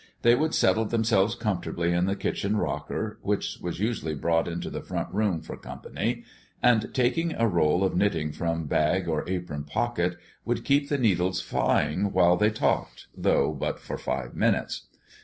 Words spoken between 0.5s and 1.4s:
settle themselves